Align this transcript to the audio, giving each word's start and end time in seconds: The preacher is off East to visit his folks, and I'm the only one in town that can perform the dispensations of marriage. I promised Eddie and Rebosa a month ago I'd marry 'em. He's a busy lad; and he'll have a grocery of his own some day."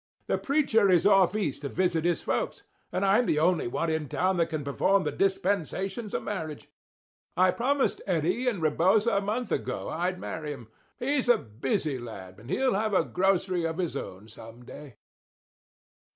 The 0.25 0.39
preacher 0.39 0.89
is 0.89 1.05
off 1.05 1.35
East 1.35 1.61
to 1.61 1.69
visit 1.69 2.05
his 2.05 2.23
folks, 2.23 2.63
and 2.91 3.05
I'm 3.05 3.27
the 3.27 3.37
only 3.37 3.67
one 3.67 3.91
in 3.91 4.09
town 4.09 4.37
that 4.37 4.49
can 4.49 4.63
perform 4.63 5.03
the 5.03 5.11
dispensations 5.11 6.15
of 6.15 6.23
marriage. 6.23 6.71
I 7.37 7.51
promised 7.51 8.01
Eddie 8.07 8.47
and 8.47 8.63
Rebosa 8.63 9.17
a 9.17 9.21
month 9.21 9.51
ago 9.51 9.89
I'd 9.89 10.19
marry 10.19 10.53
'em. 10.53 10.69
He's 10.97 11.29
a 11.29 11.37
busy 11.37 11.99
lad; 11.99 12.39
and 12.39 12.49
he'll 12.49 12.73
have 12.73 12.95
a 12.95 13.03
grocery 13.05 13.63
of 13.63 13.77
his 13.77 13.95
own 13.95 14.27
some 14.27 14.65
day." 14.65 14.95